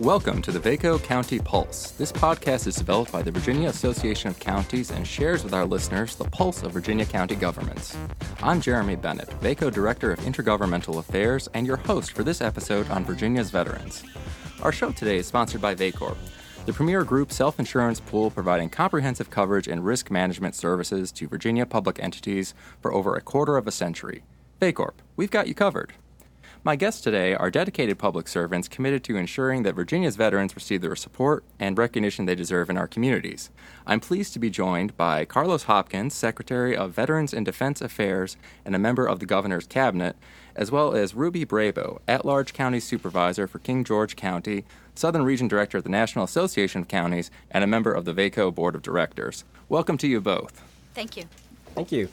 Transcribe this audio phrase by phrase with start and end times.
[0.00, 1.92] Welcome to the Vaco County Pulse.
[1.92, 6.16] This podcast is developed by the Virginia Association of Counties and shares with our listeners
[6.16, 7.96] the pulse of Virginia county governments.
[8.42, 13.04] I'm Jeremy Bennett, Vaco Director of Intergovernmental Affairs, and your host for this episode on
[13.04, 14.02] Virginia's veterans.
[14.62, 16.16] Our show today is sponsored by VACORP,
[16.66, 21.66] the premier group self insurance pool providing comprehensive coverage and risk management services to Virginia
[21.66, 24.24] public entities for over a quarter of a century.
[24.60, 25.92] VACORP, we've got you covered.
[26.66, 30.96] My guests today are dedicated public servants committed to ensuring that Virginia's veterans receive the
[30.96, 33.50] support and recognition they deserve in our communities.
[33.86, 38.74] I'm pleased to be joined by Carlos Hopkins, Secretary of Veterans and Defense Affairs and
[38.74, 40.16] a member of the Governor's Cabinet,
[40.56, 45.48] as well as Ruby Brabo, at large county supervisor for King George County, Southern Region
[45.48, 48.80] Director of the National Association of Counties, and a member of the VACO Board of
[48.80, 49.44] Directors.
[49.68, 50.62] Welcome to you both.
[50.94, 51.24] Thank you.
[51.74, 52.08] Thank you.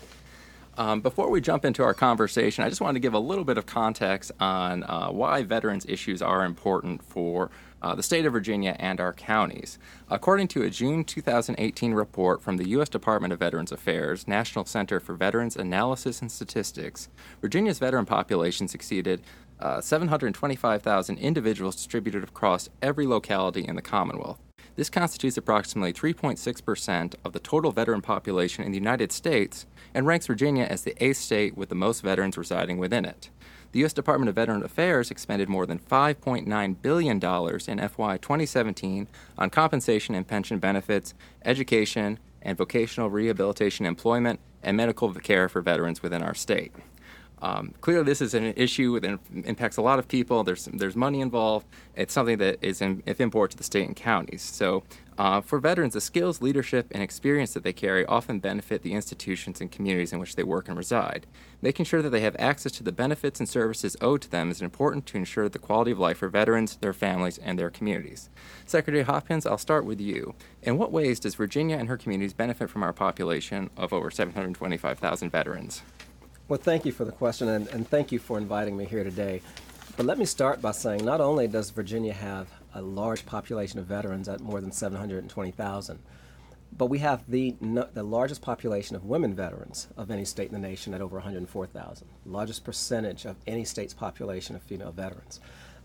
[0.81, 3.59] Um, before we jump into our conversation, I just wanted to give a little bit
[3.59, 7.51] of context on uh, why veterans issues are important for
[7.83, 9.77] uh, the state of Virginia and our counties.
[10.09, 12.89] According to a June 2018 report from the U.S.
[12.89, 17.09] Department of Veterans Affairs, National Center for Veterans Analysis and Statistics,
[17.41, 19.21] Virginia's veteran population exceeded
[19.59, 24.39] uh, 725,000 individuals distributed across every locality in the Commonwealth.
[24.75, 30.27] This constitutes approximately 3.6% of the total veteran population in the United States and ranks
[30.27, 33.29] Virginia as the eighth state with the most veterans residing within it.
[33.71, 33.93] The U.S.
[33.93, 40.27] Department of Veteran Affairs expended more than $5.9 billion in FY 2017 on compensation and
[40.27, 41.13] pension benefits,
[41.45, 46.73] education, and vocational rehabilitation employment, and medical care for veterans within our state.
[47.41, 50.43] Um, clearly, this is an issue that impacts a lot of people.
[50.43, 51.65] There's there's money involved.
[51.95, 54.43] It's something that is in, of import to the state and counties.
[54.43, 54.83] So,
[55.21, 59.61] uh, for veterans, the skills, leadership, and experience that they carry often benefit the institutions
[59.61, 61.27] and communities in which they work and reside.
[61.61, 64.63] Making sure that they have access to the benefits and services owed to them is
[64.63, 68.31] important to ensure the quality of life for veterans, their families, and their communities.
[68.65, 70.33] Secretary Hopkins, I'll start with you.
[70.63, 75.29] In what ways does Virginia and her communities benefit from our population of over 725,000
[75.29, 75.83] veterans?
[76.47, 79.43] Well, thank you for the question, and, and thank you for inviting me here today.
[79.97, 83.85] But let me start by saying not only does Virginia have a large population of
[83.85, 85.99] veterans at more than 720,000,
[86.77, 90.53] but we have the, no, the largest population of women veterans of any state in
[90.53, 95.39] the nation at over 104,000, largest percentage of any state's population of female veterans.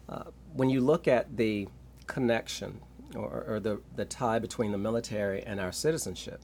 [0.08, 1.68] Uh, when you look at the
[2.06, 2.80] connection
[3.16, 6.40] or, or the, the tie between the military and our citizenship,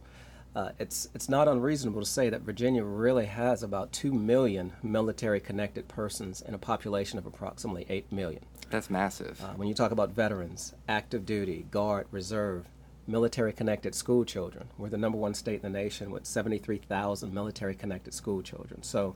[0.55, 5.89] uh, it's it's not unreasonable to say that Virginia really has about two million military-connected
[5.89, 8.45] persons in a population of approximately eight million.
[8.71, 9.43] That's massive.
[9.43, 12.67] Uh, when you talk about veterans, active duty, guard, reserve,
[13.07, 18.43] military-connected school children, we're the number one state in the nation with 73,000 military-connected school
[18.43, 18.83] children.
[18.83, 19.15] So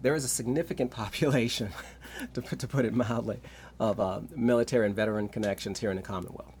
[0.00, 1.70] there is a significant population,
[2.34, 3.40] to, to put it mildly,
[3.78, 6.54] of uh, military and veteran connections here in the Commonwealth.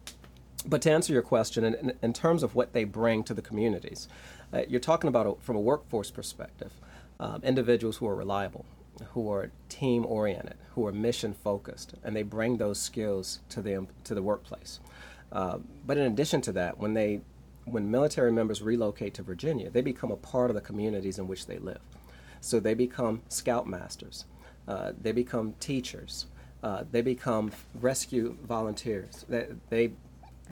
[0.66, 4.08] But to answer your question, in, in terms of what they bring to the communities,
[4.52, 6.72] uh, you're talking about a, from a workforce perspective,
[7.18, 8.64] um, individuals who are reliable,
[9.12, 13.86] who are team oriented, who are mission focused, and they bring those skills to the
[14.04, 14.80] to the workplace.
[15.32, 17.20] Uh, but in addition to that, when they
[17.64, 21.46] when military members relocate to Virginia, they become a part of the communities in which
[21.46, 21.80] they live.
[22.40, 24.24] So they become scoutmasters,
[24.66, 26.26] uh, they become teachers,
[26.62, 29.24] uh, they become rescue volunteers.
[29.28, 29.92] They, they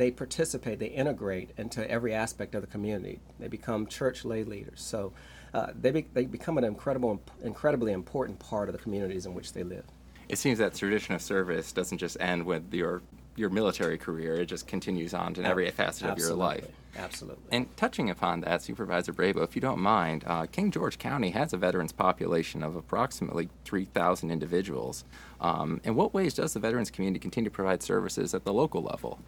[0.01, 3.21] they participate, they integrate into every aspect of the community.
[3.39, 4.81] They become church lay leaders.
[4.81, 5.13] So
[5.53, 9.53] uh, they, be, they become an incredible, incredibly important part of the communities in which
[9.53, 9.85] they live.
[10.31, 13.03] It seems that tradition of service doesn't just end with your
[13.37, 16.13] your military career; it just continues on in every facet Absolutely.
[16.13, 16.67] of your life.
[16.97, 17.45] Absolutely.
[17.53, 21.53] And touching upon that, Supervisor Brabo, if you don't mind, uh, King George County has
[21.53, 25.05] a veterans population of approximately 3,000 individuals.
[25.41, 28.83] Um, in what ways does the veterans community continue to provide services at the local
[28.83, 29.21] level?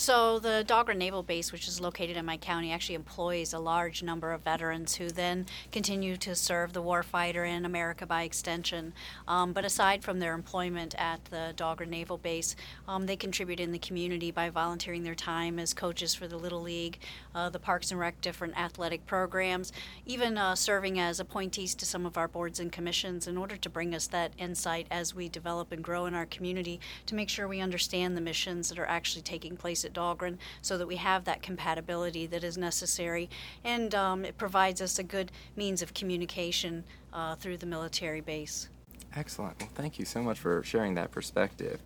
[0.00, 4.00] So the Dahlgren Naval Base, which is located in my county, actually employs a large
[4.00, 8.92] number of veterans who then continue to serve the warfighter in America by extension.
[9.26, 12.54] Um, but aside from their employment at the Dahlgren Naval Base,
[12.86, 16.62] um, they contribute in the community by volunteering their time as coaches for the Little
[16.62, 17.00] League,
[17.34, 19.72] uh, the Parks and Rec, different athletic programs,
[20.06, 23.68] even uh, serving as appointees to some of our boards and commissions in order to
[23.68, 27.48] bring us that insight as we develop and grow in our community to make sure
[27.48, 31.24] we understand the missions that are actually taking place at Dahlgren so that we have
[31.24, 33.28] that compatibility that is necessary.
[33.64, 38.68] And um, it provides us a good means of communication uh, through the military base.
[39.16, 39.58] Excellent.
[39.60, 41.80] Well, thank you so much for sharing that perspective.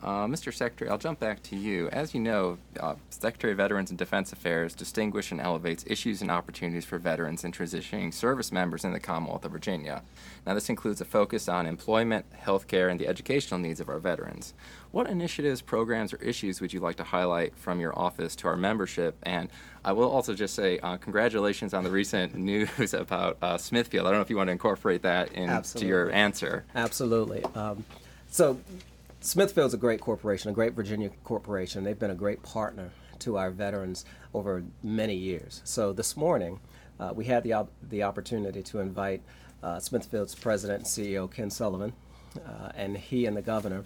[0.00, 0.54] Uh, Mr.
[0.54, 1.88] Secretary, I'll jump back to you.
[1.88, 6.30] As you know, uh, Secretary of Veterans and Defense Affairs distinguishes and elevates issues and
[6.30, 10.02] opportunities for veterans and transitioning service members in the Commonwealth of Virginia.
[10.46, 13.98] Now, this includes a focus on employment, health care, and the educational needs of our
[13.98, 14.54] veterans.
[14.92, 18.56] What initiatives, programs, or issues would you like to highlight from your office to our
[18.56, 19.16] membership?
[19.24, 19.48] And
[19.84, 24.06] I will also just say uh, congratulations on the recent news about uh, Smithfield.
[24.06, 26.64] I don't know if you want to incorporate that into your answer.
[26.76, 27.42] Absolutely.
[27.56, 27.84] Um,
[28.30, 28.58] so,
[29.20, 31.84] Smithfield's a great corporation, a great Virginia corporation.
[31.84, 35.60] They've been a great partner to our veterans over many years.
[35.64, 36.60] So, this morning,
[37.00, 39.22] uh, we had the, op- the opportunity to invite
[39.62, 41.92] uh, Smithfield's president and CEO, Ken Sullivan,
[42.36, 43.84] uh, and he and the governor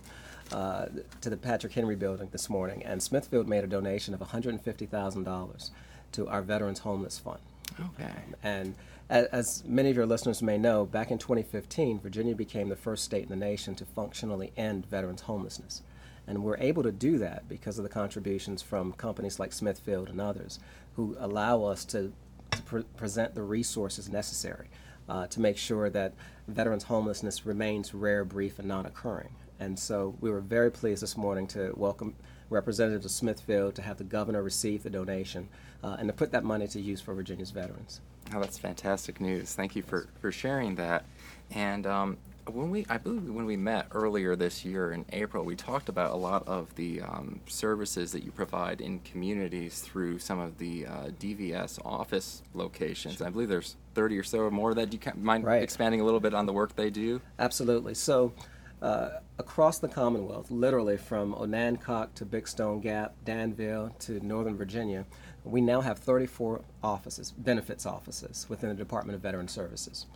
[0.52, 0.86] uh,
[1.22, 2.82] to the Patrick Henry building this morning.
[2.84, 5.70] And Smithfield made a donation of $150,000
[6.12, 7.40] to our Veterans Homeless Fund.
[7.80, 8.12] Okay.
[8.42, 8.76] And a-
[9.10, 13.24] as many of your listeners may know, back in 2015, Virginia became the first state
[13.24, 15.82] in the nation to functionally end veterans homelessness.
[16.26, 20.20] And we're able to do that because of the contributions from companies like Smithfield and
[20.20, 20.60] others
[20.96, 22.12] who allow us to,
[22.52, 24.68] to pre- present the resources necessary
[25.08, 26.14] uh, to make sure that
[26.48, 29.34] veterans homelessness remains rare, brief, and non occurring.
[29.58, 32.14] And so we were very pleased this morning to welcome
[32.50, 35.48] representatives of Smithfield to have the governor receive the donation
[35.82, 38.00] uh, and to put that money to use for Virginia's veterans.
[38.34, 39.54] Oh, that's fantastic news.
[39.54, 41.04] Thank you for, for sharing that.
[41.50, 42.16] And um,
[42.50, 46.12] when we, I believe when we met earlier this year in April, we talked about
[46.12, 50.86] a lot of the um, services that you provide in communities through some of the
[50.86, 50.90] uh,
[51.20, 53.20] DVS office locations.
[53.20, 55.62] I believe there's 30 or so or more that you ca- mind Right.
[55.62, 57.20] expanding a little bit on the work they do?
[57.38, 57.94] Absolutely.
[57.94, 58.32] So,
[58.80, 65.04] uh, across the Commonwealth, literally from Onancock to Big Stone Gap, Danville to Northern Virginia,
[65.44, 70.06] we now have 34 offices, benefits offices, within the Department of Veteran Services.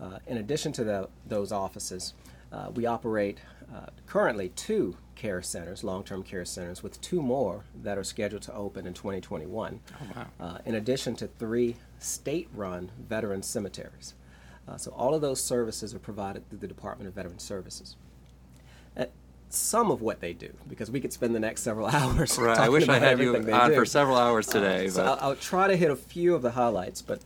[0.00, 2.14] Uh, in addition to the, those offices,
[2.52, 3.38] uh, we operate
[3.74, 8.42] uh, currently two care centers, long term care centers, with two more that are scheduled
[8.42, 9.80] to open in 2021.
[9.90, 10.26] Oh, wow.
[10.40, 14.14] Uh, in addition to three state run veteran cemeteries.
[14.68, 17.96] Uh, so, all of those services are provided through the Department of Veteran Services.
[19.52, 22.38] Uh, some of what they do, because we could spend the next several hours.
[22.38, 22.58] Right.
[22.58, 23.74] I wish I had you on do.
[23.74, 24.88] for several hours today.
[24.88, 27.20] So but I'll, I'll try to hit a few of the highlights, but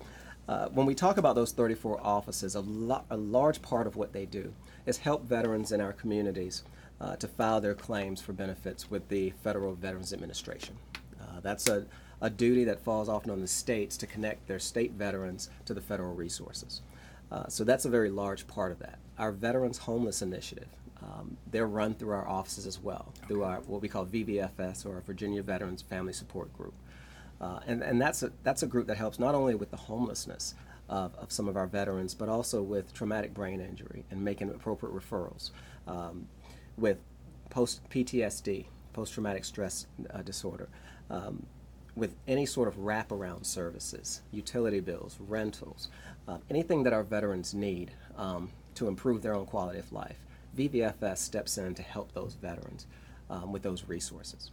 [0.48, 4.12] uh, when we talk about those 34 offices, a, lo- a large part of what
[4.12, 4.52] they do
[4.86, 6.62] is help veterans in our communities
[7.00, 10.76] uh, to file their claims for benefits with the Federal Veterans Administration.
[11.20, 11.84] Uh, that's a,
[12.20, 15.80] a duty that falls often on the states to connect their state veterans to the
[15.80, 16.82] federal resources.
[17.30, 18.98] Uh, so that's a very large part of that.
[19.18, 20.68] Our Veterans Homeless Initiative,
[21.06, 24.96] um, they're run through our offices as well, through our what we call VVFS or
[24.96, 26.74] our Virginia Veterans Family Support Group.
[27.40, 30.54] Uh, and and that's, a, that's a group that helps not only with the homelessness
[30.88, 34.94] of, of some of our veterans, but also with traumatic brain injury and making appropriate
[34.94, 35.50] referrals,
[35.86, 36.26] um,
[36.76, 36.98] with
[37.50, 40.68] post PTSD, post traumatic stress uh, disorder,
[41.10, 41.46] um,
[41.94, 45.88] with any sort of wraparound services, utility bills, rentals,
[46.28, 50.18] uh, anything that our veterans need um, to improve their own quality of life.
[50.56, 52.86] VVFS steps in to help those veterans
[53.30, 54.50] um, with those resources.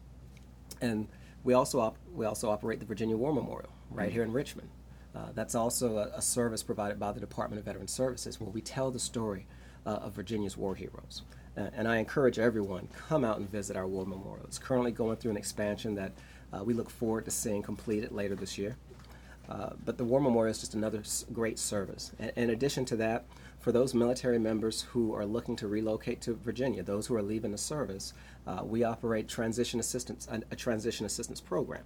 [0.82, 1.08] And
[1.44, 4.70] we also op- we also operate the Virginia War Memorial right here in Richmond.
[5.16, 8.62] Uh, that's also a, a service provided by the Department of Veteran Services where we
[8.62, 9.46] tell the story
[9.86, 11.24] uh, of Virginia's war heroes.
[11.56, 14.46] Uh, and I encourage everyone come out and visit our war memorial.
[14.46, 16.14] It's currently going through an expansion that
[16.52, 18.76] uh, we look forward to seeing completed later this year.
[19.54, 22.12] Uh, but the War Memorial is just another great service.
[22.20, 23.26] A- in addition to that,
[23.60, 27.52] for those military members who are looking to relocate to Virginia, those who are leaving
[27.52, 28.14] the service,
[28.48, 31.84] uh, we operate transition assistance, a, a transition assistance program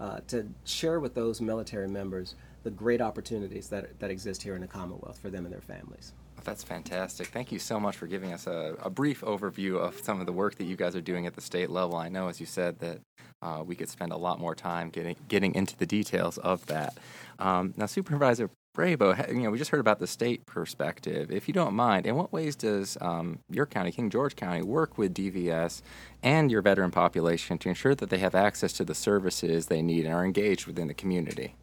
[0.00, 4.62] uh, to share with those military members the great opportunities that, that exist here in
[4.62, 6.12] the Commonwealth for them and their families.
[6.44, 7.28] That's fantastic.
[7.28, 10.32] Thank you so much for giving us a, a brief overview of some of the
[10.32, 11.96] work that you guys are doing at the state level.
[11.96, 13.00] I know, as you said, that
[13.40, 16.98] uh, we could spend a lot more time getting getting into the details of that.
[17.38, 21.30] Um, now, Supervisor Brabo, ha- you know, we just heard about the state perspective.
[21.30, 24.96] If you don't mind, in what ways does um, your county, King George County, work
[24.96, 25.82] with DVS
[26.22, 30.06] and your veteran population to ensure that they have access to the services they need
[30.06, 31.54] and are engaged within the community?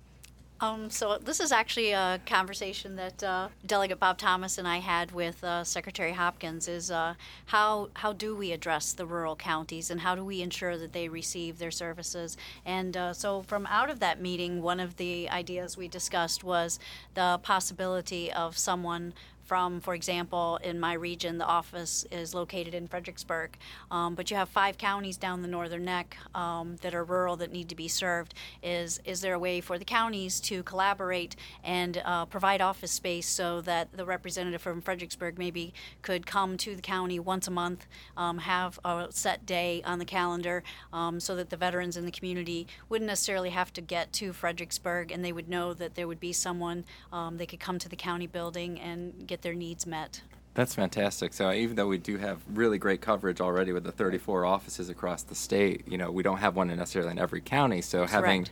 [0.61, 5.13] Um, so this is actually a conversation that uh, Delegate Bob Thomas and I had
[5.13, 6.67] with uh, Secretary Hopkins.
[6.67, 7.13] Is uh,
[7.45, 11.07] how how do we address the rural counties and how do we ensure that they
[11.07, 12.35] receive their services?
[12.65, 16.77] And uh, so from out of that meeting, one of the ideas we discussed was
[17.13, 19.13] the possibility of someone
[19.49, 23.57] from, for example, in my region, the office is located in Fredericksburg,
[23.89, 27.51] um, but you have five counties down the northern neck um, that are rural that
[27.51, 28.35] need to be served.
[28.61, 33.25] Is is there a way for the counties to collaborate and uh, provide office space
[33.25, 37.87] so that the representative from Fredericksburg maybe could come to the county once a month,
[38.17, 40.61] um, have a set day on the calendar,
[40.93, 45.11] um, so that the veterans in the community wouldn't necessarily have to get to Fredericksburg,
[45.11, 47.95] and they would know that there would be someone um, they could come to the
[47.95, 50.21] county building and get their needs met.
[50.55, 51.33] That's fantastic.
[51.33, 55.23] So even though we do have really great coverage already with the 34 offices across
[55.23, 57.81] the state, you know, we don't have one necessarily in every county.
[57.81, 58.47] So having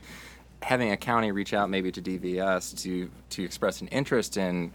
[0.62, 4.72] having a county reach out maybe to DVS to to express an interest in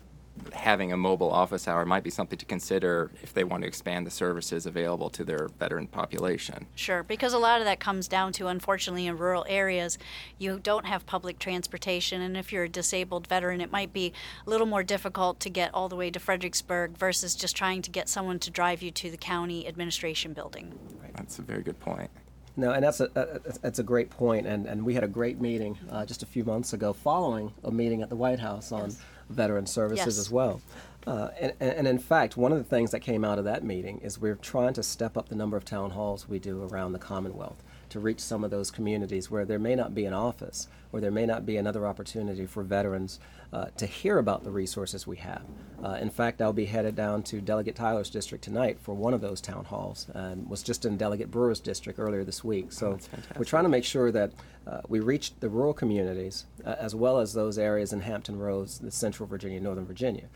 [0.52, 4.06] having a mobile office hour might be something to consider if they want to expand
[4.06, 6.66] the services available to their veteran population.
[6.76, 9.98] Sure, because a lot of that comes down to, unfortunately, in rural areas,
[10.38, 14.14] you don't have public transportation, and if you're a disabled veteran, it might be
[14.46, 17.92] a little more difficult to get all the way to Fredericksburg versus just trying to
[17.92, 20.74] get someone to drive you to the county administration building.
[21.02, 21.14] Right.
[21.16, 22.10] That's a very good point.
[22.56, 25.78] No, and that's a, that's a great point, and, and we had a great meeting
[25.90, 28.90] uh, just a few months ago following a meeting at the White House on.
[28.90, 30.18] Yes veteran services yes.
[30.18, 30.62] as well.
[31.06, 34.00] Uh, and, and, in fact, one of the things that came out of that meeting
[34.00, 37.00] is we're trying to step up the number of town halls we do around the
[37.00, 37.62] Commonwealth
[37.94, 41.12] to reach some of those communities where there may not be an office or there
[41.12, 43.20] may not be another opportunity for veterans
[43.54, 45.44] uh, to hear about the resources we have.
[45.84, 49.22] Uh, in fact, I'll be headed down to Delegate Tyler's district tonight for one of
[49.22, 52.72] those town halls and was just in Delegate Brewer's district earlier this week.
[52.72, 54.32] So oh, we're trying to make sure that
[54.66, 58.80] uh, we reach the rural communities uh, as well as those areas in Hampton Roads,
[58.80, 60.30] the Central Virginia, Northern Virginia.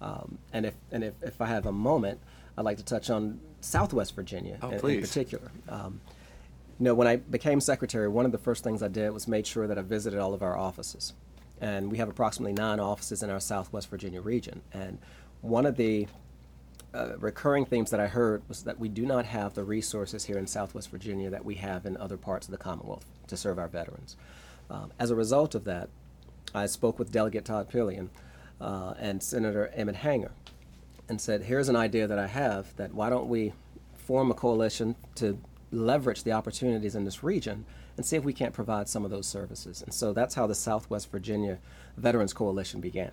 [0.00, 2.20] Um, and if, and if, if I have a moment,
[2.56, 5.50] I'd like to touch on Southwest Virginia oh, in, in, particular.
[5.68, 6.00] Um,
[6.82, 9.46] you know, when I became secretary, one of the first things I did was made
[9.46, 11.12] sure that I visited all of our offices.
[11.60, 14.62] And we have approximately nine offices in our Southwest Virginia region.
[14.72, 14.98] And
[15.42, 16.08] one of the
[16.92, 20.38] uh, recurring themes that I heard was that we do not have the resources here
[20.38, 23.68] in Southwest Virginia that we have in other parts of the Commonwealth to serve our
[23.68, 24.16] veterans.
[24.68, 25.88] Um, as a result of that,
[26.52, 28.10] I spoke with Delegate Todd Pillion
[28.60, 30.32] uh, and Senator Emmett Hanger
[31.08, 33.52] and said, here's an idea that I have that why don't we
[33.98, 35.38] form a coalition to
[35.72, 37.64] leverage the opportunities in this region
[37.96, 39.82] and see if we can't provide some of those services.
[39.82, 41.58] And so that's how the Southwest Virginia
[41.96, 43.10] Veterans Coalition began.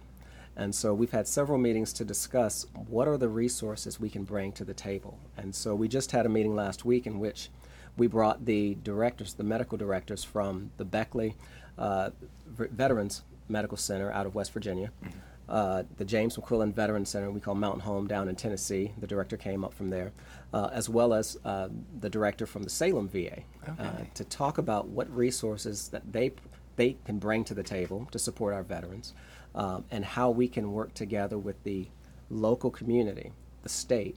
[0.55, 4.51] And so we've had several meetings to discuss what are the resources we can bring
[4.53, 5.17] to the table.
[5.37, 7.49] And so we just had a meeting last week in which
[7.97, 11.35] we brought the directors, the medical directors from the Beckley
[11.77, 12.09] uh,
[12.47, 14.91] Veterans Medical Center out of West Virginia.
[15.03, 18.91] Mm-hmm uh, the James McQuillan Veteran Center, we call Mountain Home down in Tennessee.
[18.99, 20.11] The director came up from there,
[20.53, 24.09] uh, as well as uh, the director from the Salem VA, uh, okay.
[24.13, 26.31] to talk about what resources that they
[26.75, 29.13] they can bring to the table to support our veterans,
[29.53, 31.87] um, and how we can work together with the
[32.29, 34.15] local community, the state,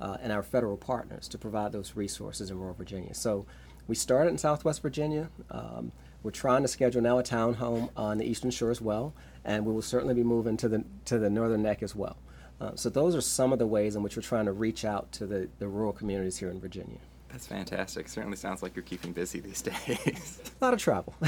[0.00, 3.14] uh, and our federal partners to provide those resources in rural Virginia.
[3.14, 3.46] So,
[3.88, 5.28] we started in Southwest Virginia.
[5.50, 5.92] Um,
[6.24, 9.14] we're trying to schedule now a townhome on the Eastern Shore as well,
[9.44, 12.16] and we will certainly be moving to the to the Northern Neck as well.
[12.60, 15.12] Uh, so those are some of the ways in which we're trying to reach out
[15.12, 16.98] to the, the rural communities here in Virginia.
[17.28, 18.08] That's fantastic.
[18.08, 20.40] Certainly sounds like you're keeping busy these days.
[20.60, 21.14] a lot of travel.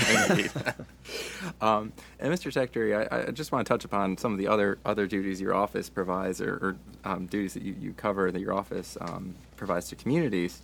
[1.61, 2.53] um, and Mr.
[2.53, 5.53] Secretary, I, I, just want to touch upon some of the other other duties your
[5.53, 9.89] office provides, or, or um, duties that you, you cover that your office um, provides
[9.89, 10.63] to communities.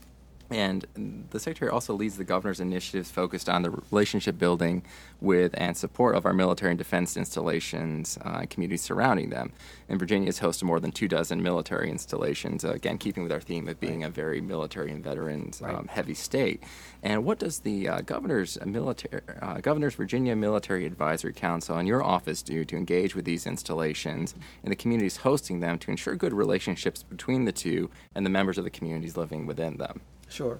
[0.55, 4.83] And the Secretary also leads the governor's initiatives focused on the relationship building
[5.21, 9.53] with and support of our military and defense installations uh, and communities surrounding them.
[9.89, 13.33] And Virginia is host to more than two dozen military installations, uh, again, keeping with
[13.33, 14.09] our theme of being right.
[14.09, 15.75] a very military and veterans right.
[15.75, 16.63] um, heavy state.
[17.03, 22.03] And what does the uh, governor's military, uh, governor's Virginia Military Advisory Council and your
[22.03, 26.33] office do to engage with these installations and the communities hosting them to ensure good
[26.33, 30.01] relationships between the two and the members of the communities living within them?
[30.33, 30.59] Sure.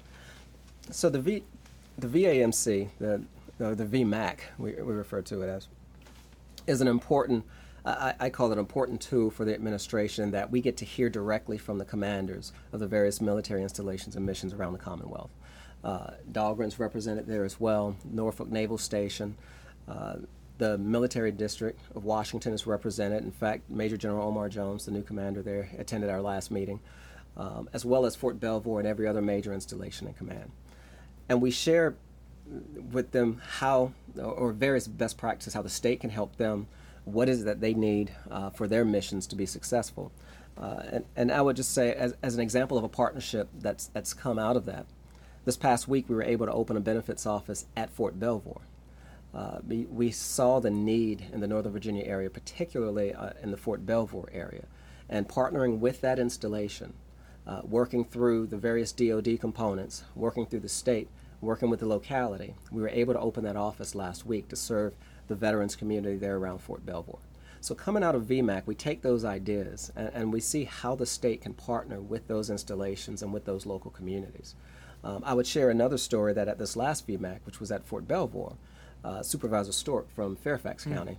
[0.91, 1.43] So the V,
[1.97, 3.23] the VAMC, the
[3.57, 5.67] the, VMAC, we, we refer to it as,
[6.67, 7.45] is an important.
[7.85, 11.09] I, I, call it an important tool for the administration that we get to hear
[11.09, 15.31] directly from the commanders of the various military installations and missions around the Commonwealth.
[15.83, 19.35] Uh, Dahlgren's represented there as well, Norfolk Naval Station.
[19.87, 20.15] Uh,
[20.59, 23.23] the military district of Washington is represented.
[23.23, 26.79] In fact, Major General Omar Jones, the new commander there, attended our last meeting
[27.37, 30.51] um, as well as Fort Belvoir and every other major installation and command.
[31.29, 31.95] And we share
[32.91, 36.67] with them how, or various best practices, how the state can help them,
[37.05, 40.11] what is it that they need uh, for their missions to be successful.
[40.57, 43.87] Uh, and, and I would just say, as, as an example of a partnership that's,
[43.87, 44.85] that's come out of that,
[45.45, 48.61] this past week we were able to open a benefits office at Fort Belvoir.
[49.33, 53.57] Uh, we, we, saw the need in the Northern Virginia area, particularly uh, in the
[53.57, 54.65] Fort Belvoir area
[55.09, 56.93] and partnering with that installation,
[57.45, 61.09] uh, working through the various DoD components, working through the state,
[61.41, 64.93] working with the locality, we were able to open that office last week to serve
[65.27, 67.19] the veterans community there around Fort Belvoir.
[67.61, 71.05] So coming out of VMAC, we take those ideas and, and, we see how the
[71.05, 74.55] state can partner with those installations and with those local communities.
[75.01, 78.05] Um, I would share another story that at this last VMAC, which was at Fort
[78.05, 78.55] Belvoir,
[79.03, 80.93] uh, Supervisor Storck from Fairfax mm.
[80.93, 81.17] County,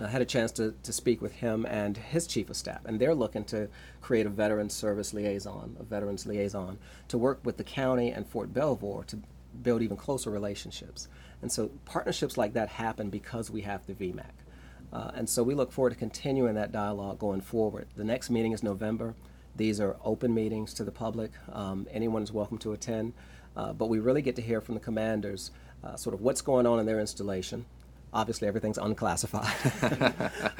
[0.00, 2.98] I had a chance to, to speak with him and his chief of staff, and
[2.98, 3.68] they're looking to
[4.00, 8.52] create a veterans service liaison, a veterans liaison, to work with the county and Fort
[8.52, 9.18] Belvoir to
[9.62, 11.08] build even closer relationships.
[11.42, 14.30] And so partnerships like that happen because we have the VMAC.
[14.92, 17.86] Uh, and so we look forward to continuing that dialogue going forward.
[17.96, 19.14] The next meeting is November.
[19.56, 21.32] These are open meetings to the public.
[21.52, 23.12] Um, anyone is welcome to attend.
[23.56, 25.50] Uh, but we really get to hear from the commanders
[25.84, 27.66] uh, sort of what's going on in their installation.
[28.12, 29.54] Obviously, everything's unclassified.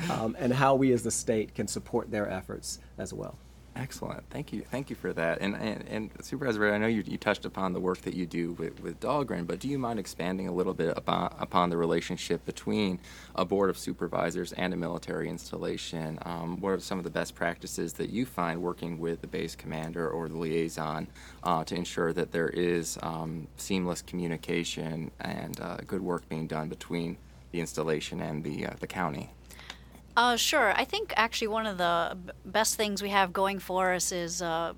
[0.11, 3.37] um, and how we as the state can support their efforts as well.
[3.75, 4.29] Excellent.
[4.29, 4.63] Thank you.
[4.71, 5.39] Thank you for that.
[5.41, 8.53] And, and, and Supervisor, I know you, you touched upon the work that you do
[8.53, 12.45] with, with Dahlgren, but do you mind expanding a little bit about, upon the relationship
[12.45, 12.99] between
[13.35, 16.19] a board of supervisors and a military installation?
[16.27, 19.57] Um, what are some of the best practices that you find working with the base
[19.57, 21.07] commander or the liaison
[21.43, 26.69] uh, to ensure that there is um, seamless communication and uh, good work being done
[26.69, 27.17] between
[27.53, 29.31] the installation and the, uh, the county?
[30.17, 30.73] Uh, sure.
[30.75, 34.75] I think actually one of the best things we have going for us is uh,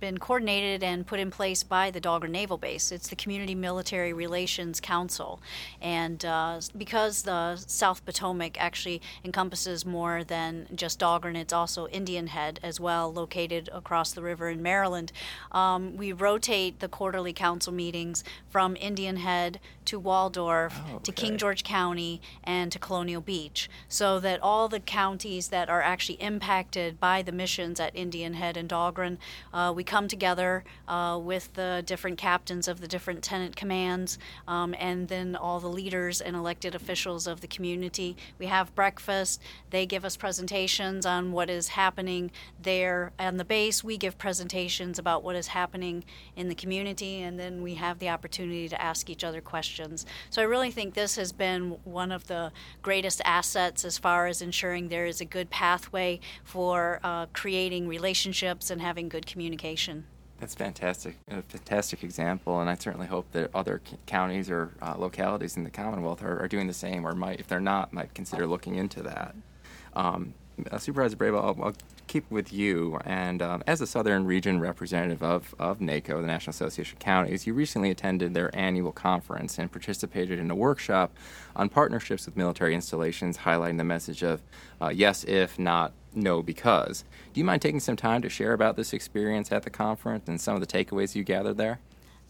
[0.00, 2.92] been coordinated and put in place by the Dahlgren Naval Base.
[2.92, 5.40] It's the Community Military Relations Council.
[5.80, 12.28] And uh, because the South Potomac actually encompasses more than just Dahlgren, it's also Indian
[12.28, 15.12] Head as well, located across the river in Maryland.
[15.52, 21.02] Um, we rotate the quarterly council meetings from Indian Head to Waldorf oh, okay.
[21.04, 25.82] to King George County and to Colonial Beach so that all the counties that are
[25.82, 29.18] actually impacted by the missions at Indian Head and Dahlgren,
[29.52, 34.74] uh, we come together uh, with the different captains of the different tenant commands um,
[34.78, 38.16] and then all the leaders and elected officials of the community.
[38.38, 39.40] We have breakfast.
[39.70, 43.84] They give us presentations on what is happening there on the base.
[43.84, 48.08] We give presentations about what is happening in the community, and then we have the
[48.08, 50.04] opportunity to ask each other questions.
[50.30, 52.52] So I really think this has been one of the
[52.82, 58.70] greatest assets as far as ensuring there is a good pathway for uh, creating relationships
[58.70, 59.75] and having good communication.
[60.38, 64.94] That's fantastic, a fantastic example, and I certainly hope that other c- counties or uh,
[64.98, 68.12] localities in the Commonwealth are, are, doing the same, or might, if they're not, might
[68.12, 69.34] consider looking into that.
[69.94, 70.34] Um,
[70.70, 71.74] uh, Supervisor Brabo, I'll, I'll,
[72.06, 72.98] keep with you.
[73.04, 77.46] And um, as a Southern Region representative of, of NACO, the National Association of Counties,
[77.46, 81.16] you recently attended their annual conference and participated in a workshop
[81.56, 84.40] on partnerships with military installations, highlighting the message of
[84.80, 87.04] uh, yes, if, not no, because.
[87.32, 90.40] Do you mind taking some time to share about this experience at the conference and
[90.40, 91.78] some of the takeaways you gathered there?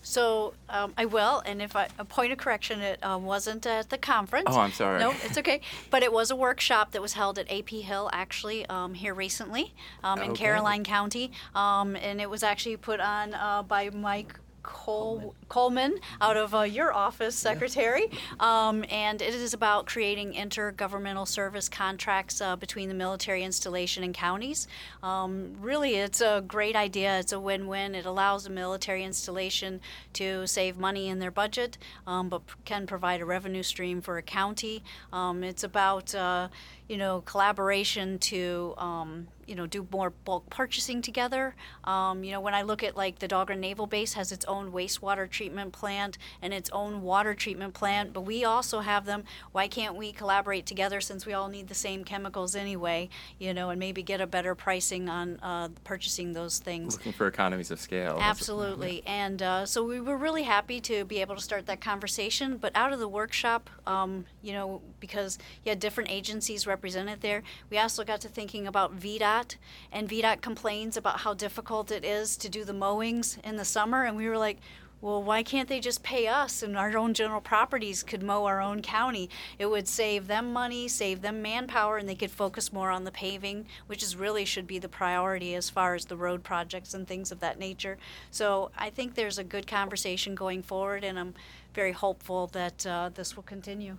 [0.03, 3.91] So um, I will, and if I a point of correction, it um, wasn't at
[3.91, 4.47] the conference.
[4.49, 5.01] Oh, I'm sorry.
[5.01, 5.61] No, it's okay.
[5.91, 9.75] But it was a workshop that was held at AP Hill, actually, um, here recently
[10.05, 10.45] um, in okay.
[10.45, 16.37] Caroline County, um, and it was actually put on uh, by Mike Cole, Coleman out
[16.37, 18.11] of uh, your office, Secretary.
[18.41, 24.13] Um, and it is about creating intergovernmental service contracts uh, between the military installation and
[24.13, 24.67] counties.
[25.03, 27.19] Um, really, it's a great idea.
[27.19, 27.95] It's a win win.
[27.95, 29.81] It allows the military installation
[30.15, 34.23] to save money in their budget, um, but can provide a revenue stream for a
[34.23, 34.83] county.
[35.13, 36.49] Um, it's about uh,
[36.89, 41.55] you know, collaboration to, um, you know, do more bulk purchasing together.
[41.85, 44.73] Um, you know, when I look at like the Dahlgren Naval Base has its own
[44.73, 49.25] wastewater treatment plant and its own water treatment plant, but we also have them.
[49.53, 53.09] Why can't we collaborate together since we all need the same chemicals anyway?
[53.39, 56.97] You know, and maybe get a better pricing on uh, purchasing those things.
[56.97, 58.19] Looking for economies of scale.
[58.21, 62.57] Absolutely, and uh, so we were really happy to be able to start that conversation.
[62.57, 67.43] But out of the workshop, um, you know, because you had different agencies represented there.
[67.71, 69.57] We also got to thinking about VDOT,
[69.91, 74.05] and VDOT complains about how difficult it is to do the mowings in the summer,
[74.05, 74.59] and we were like,
[75.01, 78.61] well, why can't they just pay us and our own general properties could mow our
[78.61, 79.31] own county?
[79.59, 83.11] It would save them money, save them manpower, and they could focus more on the
[83.11, 87.07] paving, which is really should be the priority as far as the road projects and
[87.07, 87.97] things of that nature.
[88.31, 91.35] So I think there's a good conversation going forward, and I'm
[91.75, 93.97] very hopeful that uh, this will continue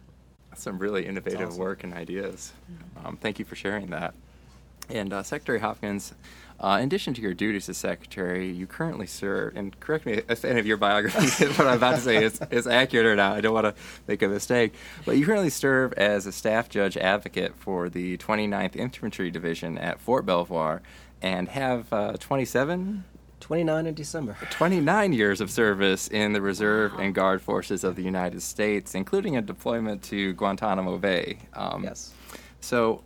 [0.58, 1.60] some really innovative awesome.
[1.60, 2.54] work and ideas.
[3.04, 4.14] Um, thank you for sharing that.
[4.90, 6.14] And uh, Secretary Hopkins,
[6.60, 10.46] uh, in addition to your duties as secretary, you currently serve, and correct me if
[10.46, 13.36] any of your biography, what I'm about to say is, is accurate or not.
[13.36, 13.76] I don't want to
[14.08, 14.74] make a mistake.
[15.06, 20.00] But you currently serve as a staff judge advocate for the 29th Infantry Division at
[20.00, 20.82] Fort Belvoir
[21.22, 23.04] and have uh, 27
[23.40, 24.38] 29 in December.
[24.50, 27.00] 29 years of service in the Reserve wow.
[27.00, 31.38] and Guard forces of the United States, including a deployment to Guantanamo Bay.
[31.54, 32.14] Um, yes.
[32.62, 33.04] So,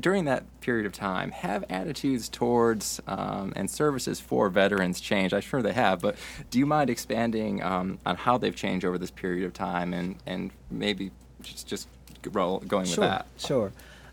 [0.00, 5.34] during that period of time, have attitudes towards um, and services for veterans changed?
[5.34, 6.16] I'm sure they have, but
[6.50, 10.16] do you mind expanding um, on how they've changed over this period of time and,
[10.26, 11.12] and maybe
[11.42, 11.88] just, just
[12.32, 13.26] roll, going sure, with that?
[13.36, 13.72] Sure.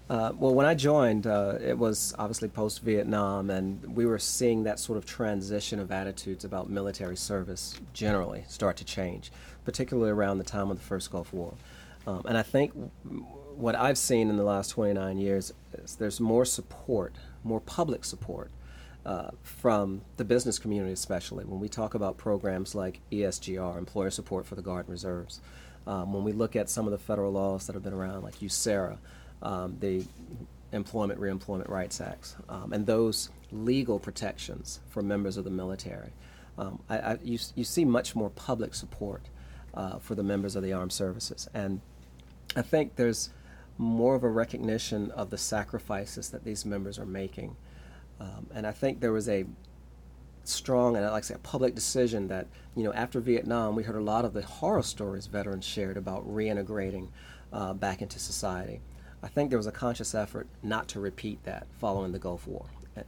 [0.09, 4.63] Uh, well, when I joined, uh, it was obviously post Vietnam, and we were seeing
[4.63, 9.31] that sort of transition of attitudes about military service generally start to change,
[9.63, 11.53] particularly around the time of the first Gulf War.
[12.05, 12.73] Um, and I think
[13.55, 18.51] what I've seen in the last 29 years is there's more support, more public support
[19.05, 24.45] uh, from the business community, especially when we talk about programs like ESGR, Employer Support
[24.45, 25.39] for the Guard and Reserves.
[25.87, 28.35] Um, when we look at some of the federal laws that have been around, like
[28.39, 28.97] USERRA,
[29.43, 30.05] um, the
[30.71, 36.09] Employment Reemployment Rights Acts, um, and those legal protections for members of the military.
[36.57, 39.21] Um, I, I, you, you see much more public support
[39.73, 41.47] uh, for the members of the armed services.
[41.53, 41.81] And
[42.55, 43.29] I think there's
[43.77, 47.55] more of a recognition of the sacrifices that these members are making.
[48.19, 49.45] Um, and I think there was a
[50.43, 53.83] strong and, I like I say, a public decision that, you know, after Vietnam, we
[53.83, 57.07] heard a lot of the horror stories veterans shared about reintegrating
[57.51, 58.81] uh, back into society.
[59.23, 62.65] I think there was a conscious effort not to repeat that following the Gulf War.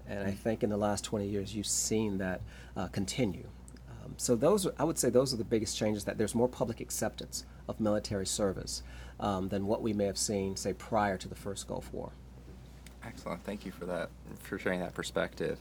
[0.08, 2.42] And I think in the last 20 years, you've seen that
[2.76, 3.48] uh, continue.
[3.90, 6.06] Um, so those, I would say, those are the biggest changes.
[6.06, 8.82] That there's more public acceptance of military service
[9.20, 12.12] um, than what we may have seen, say, prior to the first Gulf War.
[13.06, 13.44] Excellent.
[13.44, 15.60] Thank you for that, for sharing that perspective.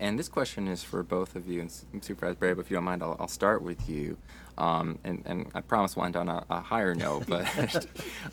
[0.00, 1.70] And this question is for both of you, and
[2.02, 4.16] Supervisor Brabo, if you don't mind, I'll, I'll start with you.
[4.58, 7.86] Um, and, and, I promise we'll end on a, a higher note, but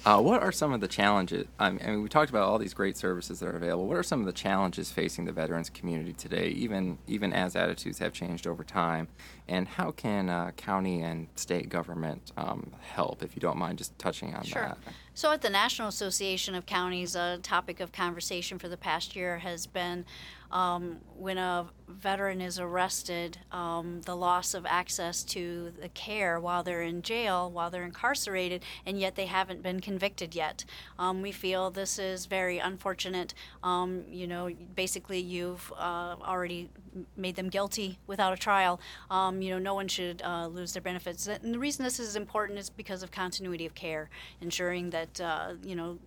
[0.06, 1.48] uh, what are some of the challenges?
[1.58, 3.88] I mean, we talked about all these great services that are available.
[3.88, 8.00] What are some of the challenges facing the veterans community today, even, even as attitudes
[8.00, 9.08] have changed over time?
[9.48, 13.98] And how can uh, county and state government um, help, if you don't mind just
[13.98, 14.48] touching on that?
[14.48, 14.62] sure.
[14.64, 14.78] that?
[15.14, 19.40] So, at the National Association of Counties, a topic of conversation for the past year
[19.40, 20.06] has been
[20.52, 26.64] um, when a veteran is arrested, um, the loss of access to the care while
[26.64, 30.66] they're in jail, while they're incarcerated, and yet they haven't been convicted yet.
[30.98, 33.34] Um, we feel this is very unfortunate.
[33.64, 36.70] Um, you know, basically, you've uh, already
[37.16, 38.80] made them guilty without a trial.
[39.10, 41.28] Um, you know, no one should uh, lose their benefits.
[41.28, 44.10] And the reason this is important is because of continuity of care,
[44.42, 46.00] ensuring that, uh, you know,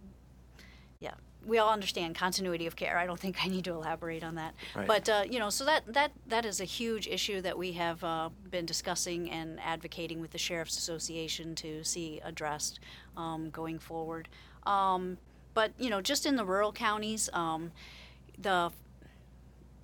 [1.46, 2.98] we all understand continuity of care.
[2.98, 4.55] I don't think I need to elaborate on that.
[4.74, 4.87] Right.
[4.87, 8.02] But uh, you know, so that that that is a huge issue that we have
[8.05, 12.81] uh, been discussing and advocating with the sheriff's association to see addressed
[13.16, 14.28] um, going forward.
[14.64, 15.18] Um,
[15.55, 17.72] but you know, just in the rural counties, um,
[18.38, 18.72] the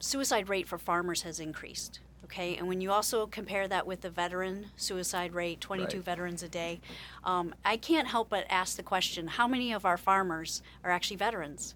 [0.00, 2.00] suicide rate for farmers has increased.
[2.30, 6.04] Okay, and when you also compare that with the veteran suicide rate, 22 right.
[6.04, 6.78] veterans a day,
[7.24, 11.16] um, I can't help but ask the question how many of our farmers are actually
[11.16, 11.74] veterans?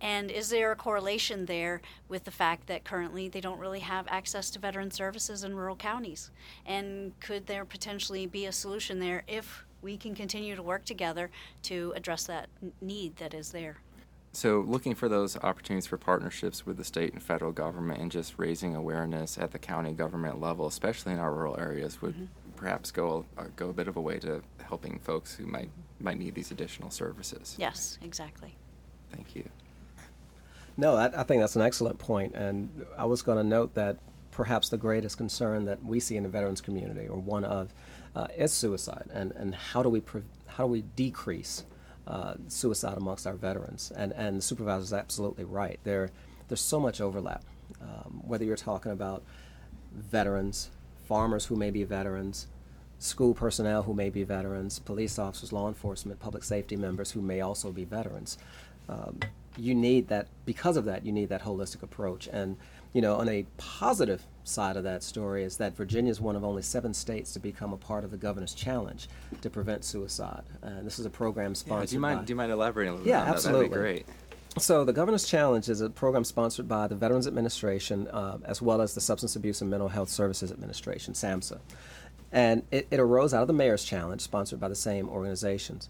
[0.00, 4.06] And is there a correlation there with the fact that currently they don't really have
[4.08, 6.30] access to veteran services in rural counties?
[6.64, 11.30] And could there potentially be a solution there if we can continue to work together
[11.64, 12.48] to address that
[12.80, 13.76] need that is there?
[14.32, 18.34] So, looking for those opportunities for partnerships with the state and federal government and just
[18.38, 22.52] raising awareness at the county government level, especially in our rural areas, would mm-hmm.
[22.54, 26.18] perhaps go a, go a bit of a way to helping folks who might might
[26.18, 27.56] need these additional services.
[27.58, 28.56] Yes, exactly.
[29.12, 29.48] Thank you.
[30.76, 33.98] No, I, I think that's an excellent point, and I was going to note that
[34.30, 37.74] perhaps the greatest concern that we see in the veterans community, or one of,
[38.14, 41.64] uh, is suicide, and and how do we pre- how do we decrease
[42.06, 43.92] uh, suicide amongst our veterans.
[43.96, 45.78] And, and the supervisor is absolutely right.
[45.84, 46.10] There,
[46.48, 47.44] there's so much overlap.
[47.80, 49.22] Um, whether you're talking about
[49.92, 50.70] veterans,
[51.06, 52.46] farmers who may be veterans,
[52.98, 57.40] school personnel who may be veterans, police officers, law enforcement, public safety members who may
[57.40, 58.38] also be veterans.
[58.88, 59.20] Um,
[59.56, 62.28] you need that, because of that, you need that holistic approach.
[62.32, 62.56] And
[62.92, 66.44] you know, on a positive side of that story is that Virginia is one of
[66.44, 69.08] only seven states to become a part of the Governor's Challenge
[69.40, 70.42] to prevent suicide.
[70.62, 71.88] And this is a program sponsored.
[71.88, 72.18] Yeah, do you mind?
[72.20, 73.26] By, do you mind elaborating a little yeah, bit?
[73.26, 73.68] Yeah, absolutely.
[73.68, 73.74] That?
[73.74, 74.06] That'd be great.
[74.58, 78.82] So, the Governor's Challenge is a program sponsored by the Veterans Administration uh, as well
[78.82, 81.60] as the Substance Abuse and Mental Health Services Administration, SAMHSA.
[82.32, 85.88] And it, it arose out of the Mayor's Challenge, sponsored by the same organizations.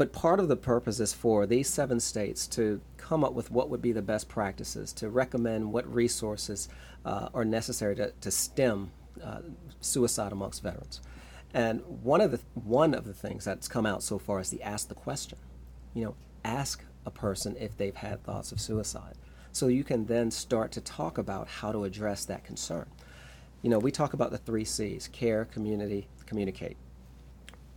[0.00, 3.68] But part of the purpose is for these seven states to come up with what
[3.68, 6.70] would be the best practices, to recommend what resources
[7.04, 9.40] uh, are necessary to, to stem uh,
[9.82, 11.02] suicide amongst veterans.
[11.52, 14.62] And one of the one of the things that's come out so far is the
[14.62, 15.36] ask the question.
[15.92, 16.14] You know,
[16.46, 19.16] ask a person if they've had thoughts of suicide.
[19.52, 22.86] So you can then start to talk about how to address that concern.
[23.60, 26.78] You know, we talk about the three C's care, community, communicate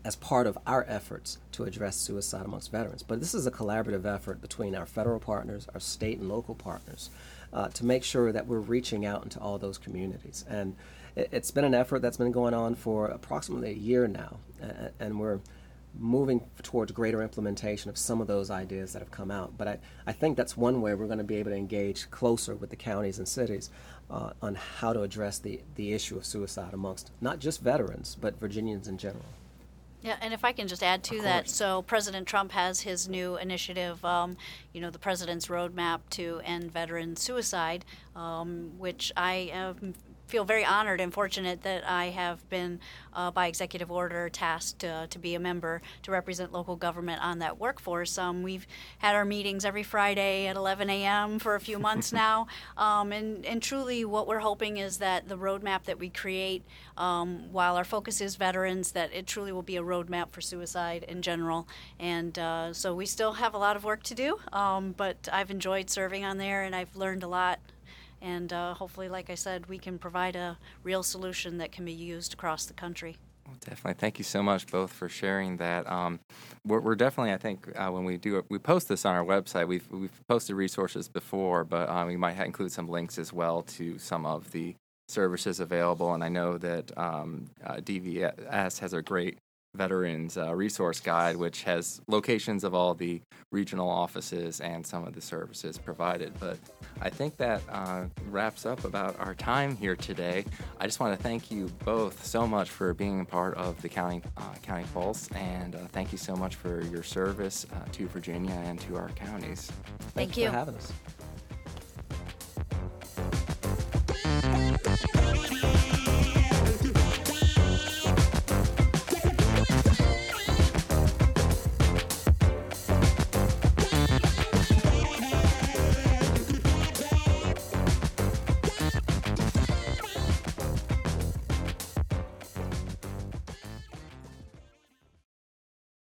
[0.06, 3.04] as part of our efforts to address suicide amongst veterans.
[3.04, 7.10] But this is a collaborative effort between our federal partners, our state and local partners,
[7.54, 10.44] uh, to make sure that we're reaching out into all those communities.
[10.50, 10.76] And
[11.16, 14.38] it, has been an effort that's been going on for approximately a year now,
[15.00, 15.40] and we're
[16.00, 19.56] moving towards greater implementation of some of those ideas that have come out.
[19.58, 22.56] But I, I think that's one way we're going to be able to engage closer
[22.56, 23.70] with the counties and cities
[24.10, 28.40] uh, on how to address the, the issue of suicide amongst not just veterans, but
[28.40, 29.26] Virginians in general.
[30.04, 33.38] Yeah, and if I can just add to that, so President Trump has his new
[33.38, 34.36] initiative, um,
[34.74, 39.94] you know, the President's Roadmap to End Veteran Suicide, um, which I am
[40.28, 42.80] feel very honored and fortunate that I have been,
[43.14, 47.40] uh, by executive order, tasked uh, to be a member to represent local government on
[47.40, 48.18] that workforce.
[48.18, 48.66] Um, we've
[49.00, 51.40] had our meetings every Friday at 11 a.m.
[51.40, 55.38] for a few months now, um, and, and truly what we're hoping is that the
[55.38, 56.64] roadmap that we create,
[56.98, 61.04] um, while our focus is veterans, that it truly will be a roadmap for suicide
[61.08, 61.68] in general.
[62.00, 65.52] And uh, so we still have a lot of work to do, um, but I've
[65.52, 67.60] enjoyed serving on there and I've learned a lot
[68.24, 71.92] and uh, hopefully, like I said, we can provide a real solution that can be
[71.92, 73.18] used across the country.
[73.46, 74.00] Well, definitely.
[74.00, 75.86] Thank you so much both for sharing that.
[75.92, 76.22] Um,
[76.66, 79.68] we're, we're, definitely, I think, uh, when we do we post this on our website.
[79.68, 84.00] We've we've posted resources before, but um, we might include some links as well to
[84.00, 84.76] some of the
[85.10, 86.14] services available.
[86.14, 89.38] And I know that um, uh, DVS has a great
[89.76, 95.14] Veterans uh, Resource Guide, which has locations of all the regional offices and some of
[95.14, 96.32] the services provided.
[96.40, 96.58] But
[97.02, 100.46] I think that uh, wraps up about our time here today.
[100.80, 103.90] I just want to thank you both so much for being a part of the
[103.90, 108.08] County uh, County Pulse, and uh, thank you so much for your service uh, to
[108.08, 109.72] Virginia and to our counties.
[110.14, 110.92] Thank Thanks you for having us.